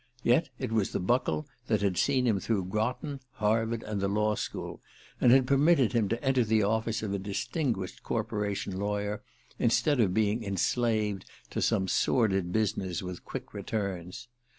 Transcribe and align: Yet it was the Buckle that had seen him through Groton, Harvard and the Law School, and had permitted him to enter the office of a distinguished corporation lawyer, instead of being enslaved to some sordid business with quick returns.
Yet 0.23 0.49
it 0.57 0.71
was 0.71 0.93
the 0.93 0.99
Buckle 0.99 1.47
that 1.67 1.81
had 1.83 1.95
seen 1.95 2.25
him 2.25 2.39
through 2.39 2.65
Groton, 2.65 3.19
Harvard 3.33 3.83
and 3.83 4.01
the 4.01 4.07
Law 4.07 4.33
School, 4.33 4.81
and 5.19 5.31
had 5.31 5.45
permitted 5.45 5.93
him 5.93 6.09
to 6.09 6.23
enter 6.23 6.43
the 6.43 6.63
office 6.63 7.03
of 7.03 7.13
a 7.13 7.19
distinguished 7.19 8.01
corporation 8.01 8.77
lawyer, 8.79 9.21
instead 9.59 9.99
of 9.99 10.11
being 10.11 10.41
enslaved 10.43 11.25
to 11.51 11.61
some 11.61 11.87
sordid 11.87 12.51
business 12.51 13.03
with 13.03 13.23
quick 13.23 13.53
returns. 13.53 14.27